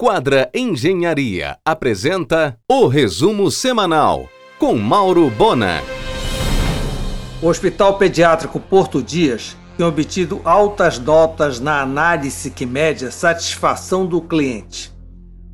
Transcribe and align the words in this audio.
Quadra 0.00 0.48
Engenharia 0.54 1.58
apresenta 1.64 2.56
o 2.70 2.86
resumo 2.86 3.50
semanal 3.50 4.28
com 4.56 4.76
Mauro 4.76 5.28
Bona. 5.28 5.82
O 7.42 7.48
Hospital 7.48 7.98
Pediátrico 7.98 8.60
Porto 8.60 9.02
Dias 9.02 9.56
tem 9.76 9.84
obtido 9.84 10.40
altas 10.44 11.00
notas 11.00 11.58
na 11.58 11.80
análise 11.82 12.48
que 12.52 12.64
mede 12.64 13.06
a 13.06 13.10
satisfação 13.10 14.06
do 14.06 14.20
cliente. 14.20 14.92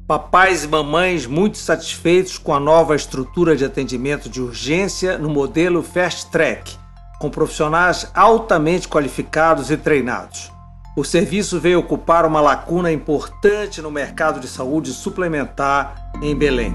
Papais 0.06 0.62
e 0.62 0.68
mamães 0.68 1.24
muito 1.24 1.56
satisfeitos 1.56 2.36
com 2.36 2.52
a 2.52 2.60
nova 2.60 2.94
estrutura 2.94 3.56
de 3.56 3.64
atendimento 3.64 4.28
de 4.28 4.42
urgência 4.42 5.16
no 5.16 5.30
modelo 5.30 5.82
Fast 5.82 6.30
Track, 6.30 6.76
com 7.18 7.30
profissionais 7.30 8.10
altamente 8.14 8.88
qualificados 8.88 9.70
e 9.70 9.76
treinados. 9.78 10.53
O 10.96 11.02
serviço 11.02 11.58
veio 11.58 11.80
ocupar 11.80 12.24
uma 12.24 12.40
lacuna 12.40 12.92
importante 12.92 13.82
no 13.82 13.90
mercado 13.90 14.38
de 14.38 14.46
saúde 14.46 14.92
suplementar 14.92 16.12
em 16.22 16.36
Belém. 16.36 16.72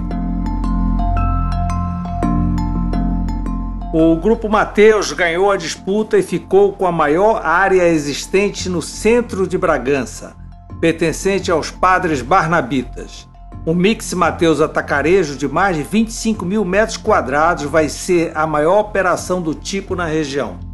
O 3.94 4.14
Grupo 4.16 4.46
Mateus 4.46 5.10
ganhou 5.14 5.50
a 5.50 5.56
disputa 5.56 6.18
e 6.18 6.22
ficou 6.22 6.74
com 6.74 6.86
a 6.86 6.92
maior 6.92 7.40
área 7.42 7.88
existente 7.88 8.68
no 8.68 8.82
centro 8.82 9.48
de 9.48 9.56
Bragança, 9.56 10.36
pertencente 10.82 11.50
aos 11.50 11.70
padres 11.70 12.20
barnabitas. 12.20 13.26
O 13.64 13.72
Mix 13.72 14.12
Mateus 14.12 14.60
Atacarejo, 14.60 15.34
de 15.34 15.48
mais 15.48 15.78
de 15.78 15.82
25 15.82 16.44
mil 16.44 16.62
metros 16.62 16.98
quadrados, 16.98 17.64
vai 17.64 17.88
ser 17.88 18.32
a 18.34 18.46
maior 18.46 18.80
operação 18.80 19.40
do 19.40 19.54
tipo 19.54 19.96
na 19.96 20.04
região 20.04 20.69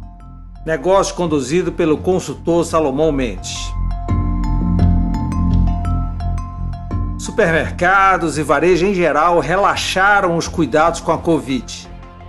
negócio 0.67 1.15
conduzido 1.15 1.71
pelo 1.71 1.97
consultor 1.97 2.65
Salomão 2.65 3.09
Mendes. 3.09 3.55
Supermercados 7.17 8.37
e 8.37 8.43
varejo 8.43 8.85
em 8.85 8.93
geral 8.93 9.39
relaxaram 9.39 10.35
os 10.35 10.49
cuidados 10.49 10.99
com 10.99 11.13
a 11.13 11.17
Covid. 11.17 11.87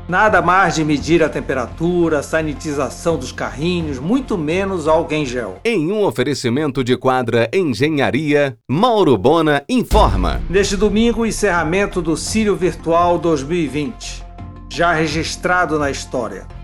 Nada 0.09 0.41
mais 0.41 0.77
de 0.77 0.85
medir 0.85 1.21
a 1.21 1.29
temperatura, 1.29 2.23
sanitização 2.23 3.17
dos 3.19 3.33
carrinhos, 3.33 3.99
muito 3.99 4.39
menos 4.39 4.87
álcool 4.87 5.15
em 5.15 5.27
gel. 5.27 5.59
Em 5.65 5.91
um 5.91 6.05
oferecimento 6.05 6.85
de 6.85 6.97
quadra 6.97 7.51
Engenharia, 7.53 8.57
Mauro 8.71 9.19
Bona 9.19 9.65
informa. 9.69 10.41
Neste 10.49 10.77
domingo, 10.77 11.23
o 11.23 11.27
encerramento 11.27 12.01
do 12.01 12.17
Círio 12.17 12.55
Virtual 12.55 13.19
2020, 13.19 14.25
já 14.71 14.93
registrado 14.93 15.77
na 15.77 15.91
história. 15.91 16.58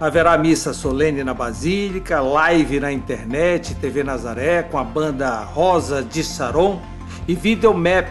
Haverá 0.00 0.38
missa 0.38 0.72
solene 0.72 1.22
na 1.22 1.34
Basílica, 1.34 2.22
live 2.22 2.80
na 2.80 2.90
internet, 2.90 3.74
TV 3.74 4.02
Nazaré, 4.02 4.62
com 4.62 4.78
a 4.78 4.82
banda 4.82 5.40
Rosa 5.40 6.02
de 6.02 6.24
Saron 6.24 6.80
e 7.28 7.34
videomap 7.34 8.08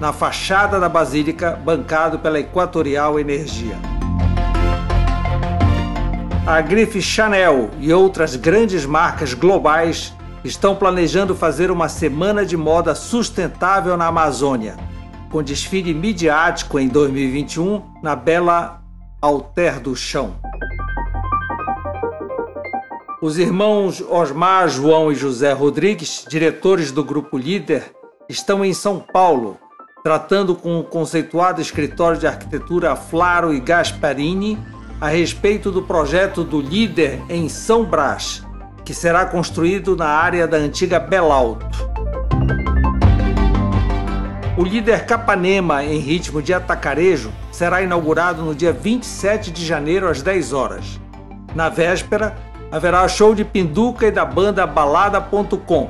na 0.00 0.14
fachada 0.14 0.80
da 0.80 0.88
Basílica, 0.88 1.50
bancado 1.62 2.18
pela 2.20 2.40
Equatorial 2.40 3.20
Energia. 3.20 3.76
A 6.46 6.58
grife 6.62 7.02
Chanel 7.02 7.68
e 7.80 7.92
outras 7.92 8.34
grandes 8.34 8.86
marcas 8.86 9.34
globais 9.34 10.14
estão 10.42 10.74
planejando 10.74 11.34
fazer 11.34 11.70
uma 11.70 11.90
semana 11.90 12.46
de 12.46 12.56
moda 12.56 12.94
sustentável 12.94 13.94
na 13.94 14.06
Amazônia, 14.06 14.76
com 15.30 15.42
desfile 15.42 15.92
midiático 15.92 16.78
em 16.78 16.88
2021 16.88 17.82
na 18.02 18.16
bela 18.16 18.80
Alter 19.20 19.78
do 19.80 19.94
Chão. 19.94 20.45
Os 23.22 23.38
irmãos 23.38 24.04
Osmar, 24.10 24.68
João 24.68 25.10
e 25.10 25.14
José 25.14 25.50
Rodrigues, 25.50 26.26
diretores 26.28 26.92
do 26.92 27.02
Grupo 27.02 27.38
Líder, 27.38 27.90
estão 28.28 28.62
em 28.62 28.74
São 28.74 29.00
Paulo, 29.00 29.56
tratando 30.04 30.54
com 30.54 30.78
o 30.78 30.84
conceituado 30.84 31.58
escritório 31.62 32.18
de 32.18 32.26
arquitetura 32.26 32.94
Flaro 32.94 33.54
e 33.54 33.60
Gasparini 33.60 34.58
a 35.00 35.08
respeito 35.08 35.72
do 35.72 35.80
projeto 35.80 36.44
do 36.44 36.60
Líder 36.60 37.22
em 37.30 37.48
São 37.48 37.86
Brás, 37.86 38.44
que 38.84 38.92
será 38.92 39.24
construído 39.24 39.96
na 39.96 40.08
área 40.08 40.46
da 40.46 40.58
antiga 40.58 41.00
Belalto. 41.00 41.64
O 44.58 44.62
Líder 44.62 45.06
Capanema, 45.06 45.82
em 45.82 45.98
ritmo 45.98 46.42
de 46.42 46.52
atacarejo, 46.52 47.32
será 47.50 47.80
inaugurado 47.80 48.42
no 48.42 48.54
dia 48.54 48.74
27 48.74 49.50
de 49.50 49.64
janeiro 49.64 50.06
às 50.06 50.20
10 50.20 50.52
horas. 50.52 51.00
Na 51.54 51.70
véspera, 51.70 52.36
haverá 52.70 53.06
show 53.08 53.34
de 53.34 53.44
Pinduca 53.44 54.06
e 54.06 54.10
da 54.10 54.24
banda 54.24 54.66
Balada.com, 54.66 55.88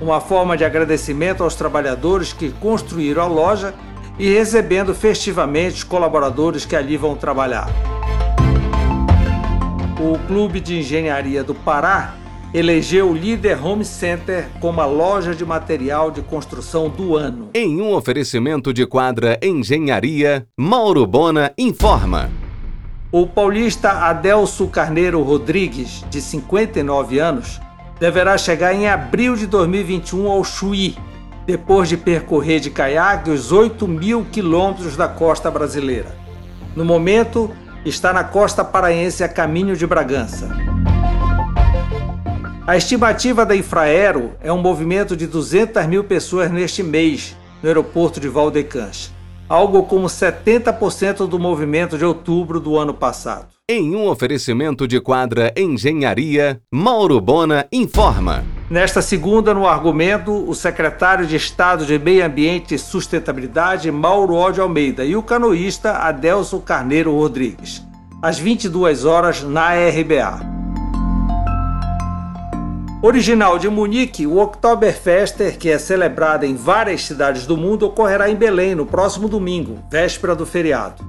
uma 0.00 0.20
forma 0.20 0.56
de 0.56 0.64
agradecimento 0.64 1.42
aos 1.42 1.54
trabalhadores 1.54 2.32
que 2.32 2.50
construíram 2.50 3.22
a 3.22 3.26
loja 3.26 3.74
e 4.18 4.32
recebendo 4.32 4.94
festivamente 4.94 5.76
os 5.76 5.84
colaboradores 5.84 6.64
que 6.64 6.76
ali 6.76 6.96
vão 6.96 7.16
trabalhar. 7.16 7.68
O 10.00 10.18
Clube 10.26 10.60
de 10.60 10.78
Engenharia 10.78 11.42
do 11.42 11.54
Pará 11.54 12.14
elegeu 12.52 13.10
o 13.10 13.14
Líder 13.14 13.64
Home 13.64 13.84
Center 13.84 14.46
como 14.60 14.80
a 14.80 14.86
loja 14.86 15.34
de 15.34 15.44
material 15.44 16.10
de 16.10 16.22
construção 16.22 16.88
do 16.88 17.16
ano. 17.16 17.50
Em 17.52 17.80
um 17.80 17.92
oferecimento 17.92 18.72
de 18.72 18.86
quadra 18.86 19.38
Engenharia, 19.42 20.46
Mauro 20.56 21.04
Bona 21.04 21.52
informa. 21.58 22.30
O 23.16 23.28
paulista 23.28 23.92
Adelso 24.08 24.66
Carneiro 24.66 25.22
Rodrigues, 25.22 26.04
de 26.10 26.20
59 26.20 27.20
anos, 27.20 27.60
deverá 28.00 28.36
chegar 28.36 28.74
em 28.74 28.88
abril 28.88 29.36
de 29.36 29.46
2021 29.46 30.28
ao 30.28 30.42
Chuí, 30.42 30.98
depois 31.46 31.88
de 31.88 31.96
percorrer 31.96 32.58
de 32.58 32.70
caiaque 32.70 33.30
os 33.30 33.52
8 33.52 33.86
mil 33.86 34.24
quilômetros 34.32 34.96
da 34.96 35.06
costa 35.06 35.48
brasileira. 35.48 36.12
No 36.74 36.84
momento, 36.84 37.52
está 37.84 38.12
na 38.12 38.24
costa 38.24 38.64
paraense 38.64 39.22
a 39.22 39.28
caminho 39.28 39.76
de 39.76 39.86
Bragança. 39.86 40.48
A 42.66 42.76
estimativa 42.76 43.46
da 43.46 43.54
Infraero 43.54 44.32
é 44.40 44.52
um 44.52 44.60
movimento 44.60 45.16
de 45.16 45.28
200 45.28 45.86
mil 45.86 46.02
pessoas 46.02 46.50
neste 46.50 46.82
mês 46.82 47.36
no 47.62 47.68
aeroporto 47.68 48.18
de 48.18 48.26
Valdecans 48.26 49.14
algo 49.54 49.84
como 49.84 50.08
70% 50.08 51.28
do 51.28 51.38
movimento 51.38 51.96
de 51.96 52.04
outubro 52.04 52.58
do 52.58 52.76
ano 52.76 52.92
passado. 52.92 53.46
Em 53.70 53.94
um 53.94 54.08
oferecimento 54.08 54.86
de 54.86 55.00
quadra 55.00 55.54
Engenharia, 55.56 56.60
Mauro 56.72 57.20
Bona 57.20 57.64
informa. 57.72 58.44
Nesta 58.68 59.00
segunda, 59.00 59.54
no 59.54 59.66
argumento, 59.66 60.32
o 60.32 60.54
secretário 60.56 61.24
de 61.24 61.36
Estado 61.36 61.86
de 61.86 61.98
Meio 62.00 62.26
Ambiente 62.26 62.74
e 62.74 62.78
Sustentabilidade, 62.78 63.92
Mauro 63.92 64.34
Ode 64.34 64.60
Almeida, 64.60 65.04
e 65.04 65.14
o 65.14 65.22
canoísta 65.22 65.98
Adelso 65.98 66.58
Carneiro 66.58 67.16
Rodrigues. 67.16 67.80
Às 68.20 68.38
22 68.38 69.04
horas, 69.04 69.44
na 69.44 69.70
RBA. 69.72 70.53
Original 73.06 73.58
de 73.58 73.68
Munique, 73.68 74.26
o 74.26 74.38
Oktoberfester, 74.38 75.58
que 75.58 75.68
é 75.68 75.78
celebrado 75.78 76.46
em 76.46 76.54
várias 76.54 77.04
cidades 77.04 77.46
do 77.46 77.54
mundo, 77.54 77.84
ocorrerá 77.84 78.30
em 78.30 78.34
Belém 78.34 78.74
no 78.74 78.86
próximo 78.86 79.28
domingo, 79.28 79.78
véspera 79.90 80.34
do 80.34 80.46
feriado. 80.46 81.04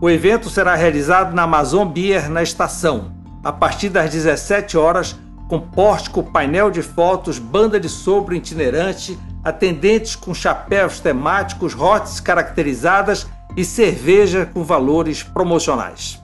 O 0.00 0.08
evento 0.08 0.48
será 0.48 0.76
realizado 0.76 1.34
na 1.34 1.42
Amazon 1.42 1.88
Beer 1.88 2.30
na 2.30 2.44
estação, 2.44 3.12
a 3.42 3.50
partir 3.50 3.88
das 3.88 4.12
17 4.12 4.78
horas, 4.78 5.16
com 5.48 5.58
pórtico, 5.58 6.22
painel 6.22 6.70
de 6.70 6.80
fotos, 6.80 7.40
banda 7.40 7.80
de 7.80 7.88
sopro 7.88 8.36
itinerante, 8.36 9.18
atendentes 9.42 10.14
com 10.14 10.32
chapéus 10.32 11.00
temáticos, 11.00 11.74
rotes 11.74 12.20
caracterizadas 12.20 13.26
e 13.56 13.64
cerveja 13.64 14.46
com 14.46 14.62
valores 14.62 15.24
promocionais. 15.24 16.21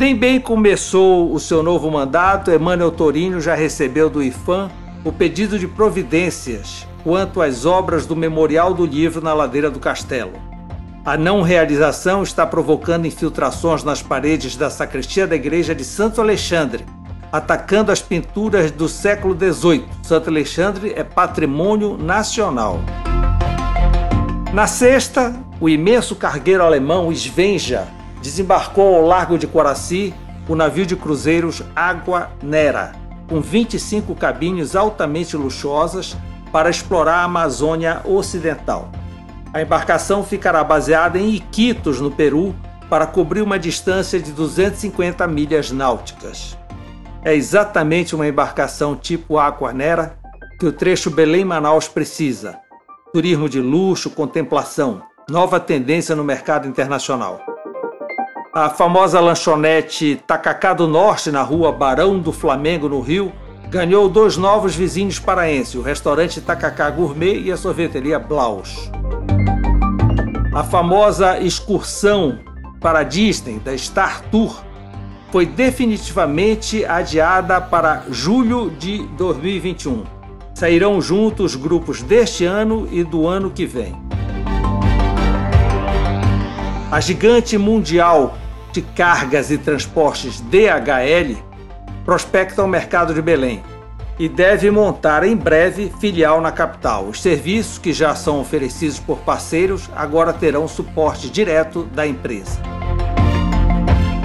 Nem 0.00 0.16
bem 0.16 0.40
começou 0.40 1.30
o 1.30 1.38
seu 1.38 1.62
novo 1.62 1.90
mandato, 1.90 2.50
Emmanuel 2.50 2.90
Torino 2.90 3.38
já 3.38 3.54
recebeu 3.54 4.08
do 4.08 4.22
IFAM 4.22 4.70
o 5.04 5.12
pedido 5.12 5.58
de 5.58 5.68
providências 5.68 6.88
quanto 7.04 7.42
às 7.42 7.66
obras 7.66 8.06
do 8.06 8.16
Memorial 8.16 8.72
do 8.72 8.86
Livro 8.86 9.22
na 9.22 9.34
Ladeira 9.34 9.70
do 9.70 9.78
Castelo. 9.78 10.32
A 11.04 11.18
não 11.18 11.42
realização 11.42 12.22
está 12.22 12.46
provocando 12.46 13.06
infiltrações 13.06 13.84
nas 13.84 14.00
paredes 14.00 14.56
da 14.56 14.70
sacristia 14.70 15.26
da 15.26 15.36
igreja 15.36 15.74
de 15.74 15.84
Santo 15.84 16.18
Alexandre, 16.22 16.82
atacando 17.30 17.92
as 17.92 18.00
pinturas 18.00 18.70
do 18.70 18.88
século 18.88 19.36
XVIII. 19.38 19.84
Santo 20.02 20.30
Alexandre 20.30 20.94
é 20.96 21.04
patrimônio 21.04 21.98
nacional. 21.98 22.80
Na 24.54 24.66
sexta, 24.66 25.38
o 25.60 25.68
imenso 25.68 26.16
cargueiro 26.16 26.64
alemão 26.64 27.14
Svenja 27.14 27.99
desembarcou 28.20 28.96
ao 28.96 29.06
largo 29.06 29.38
de 29.38 29.46
Coraci 29.46 30.14
o 30.48 30.54
navio 30.56 30.84
de 30.84 30.96
cruzeiros 30.96 31.62
Água 31.76 32.30
Nera, 32.42 32.92
com 33.28 33.40
25 33.40 34.14
cabines 34.14 34.74
altamente 34.74 35.36
luxuosas 35.36 36.16
para 36.50 36.68
explorar 36.68 37.18
a 37.18 37.24
Amazônia 37.24 38.00
Ocidental. 38.04 38.90
A 39.52 39.62
embarcação 39.62 40.24
ficará 40.24 40.62
baseada 40.62 41.18
em 41.18 41.34
Iquitos, 41.34 42.00
no 42.00 42.10
Peru, 42.10 42.54
para 42.88 43.06
cobrir 43.06 43.42
uma 43.42 43.58
distância 43.58 44.20
de 44.20 44.32
250 44.32 45.26
milhas 45.28 45.70
náuticas. 45.70 46.58
É 47.24 47.34
exatamente 47.34 48.14
uma 48.14 48.26
embarcação 48.26 48.96
tipo 48.96 49.38
Aquanera 49.38 50.18
que 50.58 50.66
o 50.66 50.72
trecho 50.72 51.10
Belém-Manaus 51.10 51.86
precisa. 51.88 52.58
turismo 53.12 53.48
de 53.48 53.60
luxo, 53.60 54.10
contemplação, 54.10 55.02
nova 55.28 55.58
tendência 55.58 56.14
no 56.14 56.22
mercado 56.22 56.68
internacional. 56.68 57.40
A 58.52 58.68
famosa 58.68 59.20
lanchonete 59.20 60.20
Tacacá 60.26 60.74
do 60.74 60.88
Norte, 60.88 61.30
na 61.30 61.40
rua 61.40 61.70
Barão 61.70 62.18
do 62.18 62.32
Flamengo, 62.32 62.88
no 62.88 63.00
Rio, 63.00 63.32
ganhou 63.68 64.08
dois 64.08 64.36
novos 64.36 64.74
vizinhos 64.74 65.20
paraenses, 65.20 65.76
o 65.76 65.82
restaurante 65.82 66.40
Tacacá 66.40 66.90
Gourmet 66.90 67.38
e 67.38 67.52
a 67.52 67.56
sorveteria 67.56 68.18
Blaus. 68.18 68.90
A 70.52 70.64
famosa 70.64 71.38
excursão 71.38 72.40
para 72.80 73.04
Disney 73.04 73.60
da 73.60 73.78
Star 73.78 74.20
Tour 74.32 74.64
foi 75.30 75.46
definitivamente 75.46 76.84
adiada 76.84 77.60
para 77.60 78.02
julho 78.10 78.68
de 78.68 79.04
2021. 79.16 80.02
Sairão 80.56 81.00
juntos 81.00 81.54
grupos 81.54 82.02
deste 82.02 82.44
ano 82.46 82.88
e 82.90 83.04
do 83.04 83.28
ano 83.28 83.48
que 83.48 83.64
vem. 83.64 83.94
A 86.90 86.98
gigante 86.98 87.56
mundial 87.56 88.36
de 88.72 88.82
cargas 88.82 89.52
e 89.52 89.58
transportes 89.58 90.40
DHL 90.40 91.36
prospecta 92.04 92.64
o 92.64 92.66
mercado 92.66 93.14
de 93.14 93.22
Belém 93.22 93.62
e 94.18 94.28
deve 94.28 94.72
montar 94.72 95.22
em 95.22 95.36
breve 95.36 95.92
filial 96.00 96.40
na 96.40 96.50
capital. 96.50 97.06
Os 97.06 97.22
serviços 97.22 97.78
que 97.78 97.92
já 97.92 98.16
são 98.16 98.40
oferecidos 98.40 98.98
por 98.98 99.18
parceiros 99.18 99.88
agora 99.94 100.32
terão 100.32 100.66
suporte 100.66 101.30
direto 101.30 101.84
da 101.84 102.04
empresa. 102.04 102.60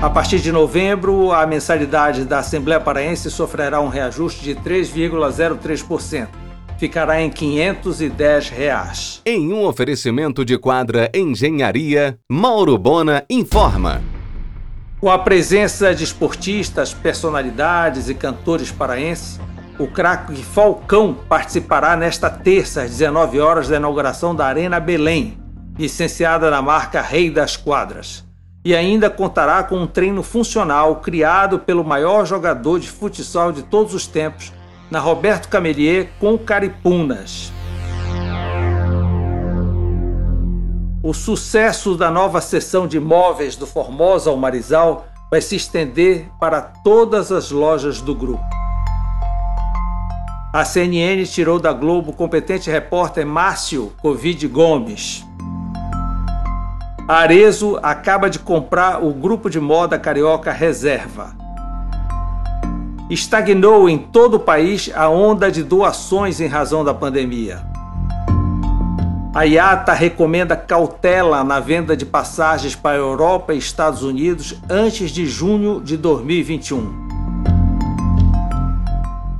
A 0.02 0.10
partir 0.10 0.40
de 0.40 0.52
novembro, 0.52 1.32
a 1.32 1.46
mensalidade 1.46 2.26
da 2.26 2.40
Assembleia 2.40 2.80
Paraense 2.80 3.30
sofrerá 3.30 3.80
um 3.80 3.90
reajuste 3.90 4.44
de 4.44 4.56
3,03% 4.56 6.45
ficará 6.78 7.22
em 7.22 7.30
510 7.30 8.50
reais. 8.50 9.22
Em 9.26 9.52
um 9.54 9.66
oferecimento 9.66 10.44
de 10.44 10.58
quadra 10.58 11.10
Engenharia, 11.14 12.18
Mauro 12.30 12.78
Bona 12.78 13.24
informa. 13.30 14.02
Com 15.00 15.10
a 15.10 15.20
presença 15.20 15.94
de 15.94 16.04
esportistas, 16.04 16.94
personalidades 16.94 18.10
e 18.10 18.16
cantores 18.16 18.72
paraenses, 18.72 19.40
o 19.78 19.88
craque 19.88 20.36
Falcão 20.38 21.14
participará 21.28 21.98
nesta 21.98 22.30
terça 22.30 22.84
às 22.84 22.92
19 22.92 23.40
horas 23.40 23.68
da 23.68 23.76
inauguração 23.76 24.34
da 24.34 24.46
Arena 24.46 24.80
Belém, 24.80 25.38
licenciada 25.78 26.50
na 26.50 26.62
marca 26.62 27.02
Rei 27.02 27.30
das 27.30 27.58
Quadras. 27.58 28.24
E 28.64 28.74
ainda 28.74 29.10
contará 29.10 29.64
com 29.64 29.78
um 29.78 29.86
treino 29.86 30.24
funcional 30.24 30.96
criado 30.96 31.60
pelo 31.60 31.84
maior 31.84 32.26
jogador 32.26 32.80
de 32.80 32.90
futsal 32.90 33.52
de 33.52 33.64
todos 33.64 33.94
os 33.94 34.08
tempos, 34.08 34.52
na 34.96 35.02
Roberto 35.02 35.50
Camelier 35.50 36.08
com 36.22 36.38
Caripunas. 36.38 37.52
O 41.04 41.14
sucesso 41.14 41.98
da 41.98 42.10
nova 42.10 42.40
seção 42.40 42.88
de 42.88 42.98
móveis 42.98 43.58
do 43.58 43.68
Formosa 43.68 44.30
ao 44.30 44.38
Marizal 44.38 45.06
vai 45.30 45.42
se 45.42 45.58
estender 45.58 46.30
para 46.40 46.62
todas 46.62 47.30
as 47.30 47.52
lojas 47.52 48.00
do 48.00 48.16
grupo. 48.16 48.46
A 50.54 50.64
CNN 50.64 51.26
tirou 51.26 51.60
da 51.60 51.74
Globo 51.74 52.12
o 52.12 52.16
competente 52.16 52.72
repórter 52.72 53.26
Márcio 53.26 53.92
Covid 54.02 54.48
Gomes. 54.48 55.26
Arezo 57.06 57.78
acaba 57.84 58.30
de 58.30 58.40
comprar 58.40 59.04
o 59.04 59.12
grupo 59.14 59.50
de 59.50 59.60
moda 59.60 60.00
carioca 60.00 60.54
Reserva. 60.54 61.36
Estagnou 63.08 63.88
em 63.88 64.00
todo 64.00 64.36
o 64.36 64.40
país 64.40 64.90
a 64.96 65.08
onda 65.10 65.52
de 65.52 65.62
doações 65.62 66.40
em 66.40 66.48
razão 66.48 66.84
da 66.84 66.92
pandemia. 66.92 67.62
A 69.32 69.44
IATA 69.44 69.94
recomenda 69.94 70.56
cautela 70.56 71.44
na 71.44 71.60
venda 71.60 71.96
de 71.96 72.04
passagens 72.04 72.74
para 72.74 72.96
a 72.96 73.00
Europa 73.00 73.54
e 73.54 73.60
Estados 73.60 74.02
Unidos 74.02 74.56
antes 74.68 75.12
de 75.12 75.28
junho 75.28 75.80
de 75.82 75.98
2021. 75.98 77.06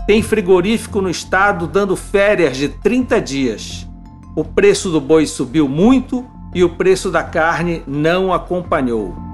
Tem 0.06 0.22
frigorífico 0.22 1.02
no 1.02 1.10
estado 1.10 1.66
dando 1.66 1.96
férias 1.96 2.58
de 2.58 2.70
30 2.70 3.20
dias. 3.20 3.88
O 4.36 4.44
preço 4.44 4.92
do 4.92 5.02
boi 5.02 5.26
subiu 5.26 5.68
muito 5.68 6.24
e 6.54 6.64
o 6.64 6.70
preço 6.70 7.10
da 7.10 7.24
carne 7.24 7.82
não 7.88 8.32
acompanhou. 8.32 9.25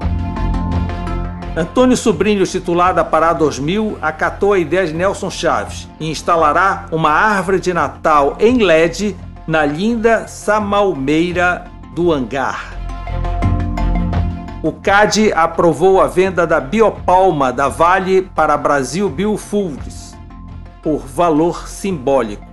Antônio 1.56 1.98
Sobrinho, 1.98 2.46
titular 2.46 2.94
da 2.94 3.04
Pará 3.04 3.34
2000, 3.34 3.98
acatou 4.02 4.54
a 4.54 4.60
ideia 4.60 4.88
de 4.88 4.94
Nelson 4.94 5.30
Chaves 5.30 5.86
e 6.00 6.10
instalará 6.10 6.86
uma 6.94 7.12
árvore 7.12 7.60
de 7.60 7.74
Natal 7.74 8.38
em 8.40 8.64
LED 8.64 9.18
na 9.46 9.66
linda 9.66 10.28
Samalmeira 10.30 11.66
do 11.94 12.14
Hangar. 12.14 12.74
O 14.64 14.72
CAD 14.72 15.34
aprovou 15.34 16.00
a 16.00 16.08
venda 16.08 16.48
da 16.48 16.62
Biopalma 16.62 17.52
da 17.52 17.68
Vale 17.68 18.22
para 18.22 18.56
Brasil 18.56 19.10
Biofoods 19.10 20.16
por 20.82 21.00
valor 21.00 21.68
simbólico. 21.68 22.46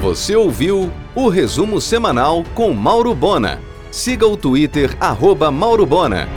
Você 0.00 0.36
ouviu 0.36 0.92
o 1.16 1.28
resumo 1.28 1.80
semanal 1.80 2.44
com 2.54 2.72
Mauro 2.72 3.12
Bona. 3.12 3.58
Siga 3.90 4.26
o 4.26 4.36
Twitter, 4.36 4.96
arroba 5.00 5.50
Mauro 5.50 5.84
Bona. 5.84 6.28